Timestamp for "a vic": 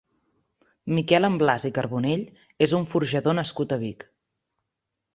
3.77-4.11